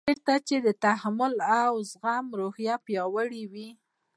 چېرته 0.07 0.33
چې 0.47 0.55
د 0.65 0.69
تحمل 0.83 1.33
او 1.63 1.73
زغم 1.91 2.25
روحیه 2.39 2.75
پیاوړې 2.85 3.43
وي. 3.51 3.69